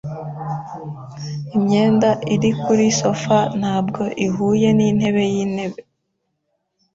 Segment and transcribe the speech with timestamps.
[1.55, 5.81] Imyenda iri kuri sofa ntabwo ihuye n'intebe y'intebe.